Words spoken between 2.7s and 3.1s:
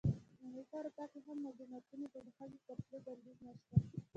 تلو